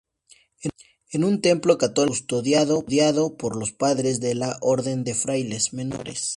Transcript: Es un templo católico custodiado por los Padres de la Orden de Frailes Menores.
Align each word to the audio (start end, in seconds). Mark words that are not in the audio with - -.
Es 1.11 1.21
un 1.23 1.41
templo 1.41 1.77
católico 1.77 2.15
custodiado 2.39 3.37
por 3.37 3.55
los 3.55 3.71
Padres 3.71 4.19
de 4.19 4.33
la 4.33 4.57
Orden 4.59 5.03
de 5.03 5.13
Frailes 5.13 5.73
Menores. 5.75 6.29